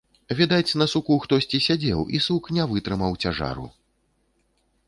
[0.37, 3.65] Відаць, на суку хтосьці сядзеў, і сук не вытрымаў цяжару.